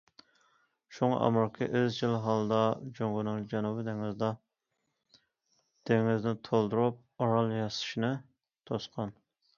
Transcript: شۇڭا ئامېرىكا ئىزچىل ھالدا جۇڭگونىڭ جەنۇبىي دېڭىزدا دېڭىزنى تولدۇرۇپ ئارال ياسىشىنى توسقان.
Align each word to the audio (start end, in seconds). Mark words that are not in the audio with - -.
شۇڭا 0.99 1.17
ئامېرىكا 1.25 1.65
ئىزچىل 1.79 2.15
ھالدا 2.23 2.61
جۇڭگونىڭ 3.01 3.45
جەنۇبىي 3.53 3.87
دېڭىزدا 3.91 4.31
دېڭىزنى 5.91 6.37
تولدۇرۇپ 6.51 7.01
ئارال 7.27 7.57
ياسىشىنى 7.61 8.15
توسقان. 8.73 9.19